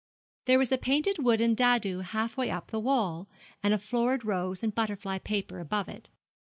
There 0.47 0.57
was 0.57 0.71
a 0.71 0.79
painted 0.79 1.19
wooden 1.19 1.53
dado 1.53 1.99
halfway 1.99 2.49
up 2.49 2.71
the 2.71 2.79
wall, 2.79 3.29
and 3.61 3.71
a 3.71 3.77
florid 3.77 4.25
rose 4.25 4.63
and 4.63 4.73
butterfly 4.73 5.19
paper 5.19 5.59
above 5.59 5.87
it. 5.87 6.09